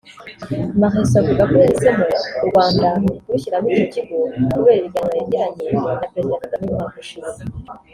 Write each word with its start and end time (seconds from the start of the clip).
Marescaux 0.79 1.19
avuga 1.21 1.43
ko 1.49 1.53
yahisemo 1.61 2.03
u 2.43 2.45
Rwanda 2.49 2.87
kurushyiramo 3.23 3.67
icyo 3.69 3.85
kigo 3.93 4.17
kubera 4.53 4.79
ibiganiro 4.81 5.13
yagiranye 5.17 5.73
na 5.73 5.97
Perezida 6.13 6.39
Kagame 6.41 6.65
mu 6.69 6.75
mwaka 6.77 6.97
ushize 7.05 7.41